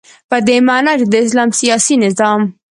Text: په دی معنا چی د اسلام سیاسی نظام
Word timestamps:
په 0.29 0.37
دی 0.47 0.57
معنا 0.67 0.93
چی 0.99 1.05
د 1.13 1.15
اسلام 1.25 1.49
سیاسی 1.59 1.95
نظام 2.05 2.41